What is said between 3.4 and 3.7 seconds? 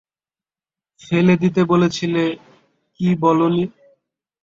নি?